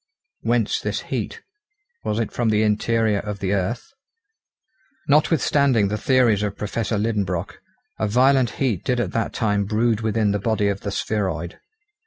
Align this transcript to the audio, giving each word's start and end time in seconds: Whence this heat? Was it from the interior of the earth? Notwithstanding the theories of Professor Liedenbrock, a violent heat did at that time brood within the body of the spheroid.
Whence 0.39 0.79
this 0.79 1.01
heat? 1.13 1.43
Was 2.03 2.17
it 2.17 2.31
from 2.31 2.49
the 2.49 2.63
interior 2.63 3.19
of 3.19 3.37
the 3.37 3.53
earth? 3.53 3.87
Notwithstanding 5.07 5.89
the 5.89 5.97
theories 5.99 6.41
of 6.41 6.57
Professor 6.57 6.97
Liedenbrock, 6.97 7.59
a 7.99 8.07
violent 8.07 8.49
heat 8.57 8.83
did 8.83 8.99
at 8.99 9.11
that 9.11 9.31
time 9.31 9.65
brood 9.65 10.01
within 10.01 10.31
the 10.31 10.39
body 10.39 10.69
of 10.69 10.81
the 10.81 10.89
spheroid. 10.89 11.59